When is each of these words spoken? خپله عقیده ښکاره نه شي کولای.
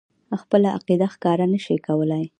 خپله 0.41 0.67
عقیده 0.77 1.07
ښکاره 1.13 1.45
نه 1.53 1.59
شي 1.65 1.75
کولای. 1.87 2.25